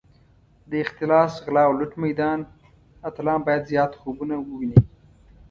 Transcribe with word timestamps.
د 0.69 0.71
اختلاس، 0.83 1.31
غلا 1.45 1.63
او 1.67 1.73
لوټ 1.79 1.93
میدان 2.03 2.39
اتلان 3.09 3.39
باید 3.47 3.67
زیات 3.71 3.91
خوبونه 4.01 4.35
وویني. 4.39 4.79